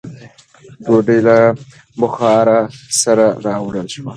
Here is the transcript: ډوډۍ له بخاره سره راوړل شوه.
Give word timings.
ډوډۍ 0.83 1.19
له 1.27 1.37
بخاره 1.99 2.59
سره 3.01 3.25
راوړل 3.45 3.87
شوه. 3.93 4.09